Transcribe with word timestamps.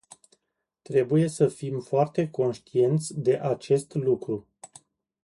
Trebuie 0.83 1.27
să 1.27 1.47
fim 1.47 1.79
foarte 1.79 2.29
conștienți 2.29 3.19
de 3.19 3.37
acest 3.37 3.93
lucru. 3.93 4.47